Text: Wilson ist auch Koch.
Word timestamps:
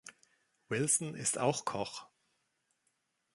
Wilson 0.69 1.13
ist 1.13 1.37
auch 1.37 1.63
Koch. 1.63 2.07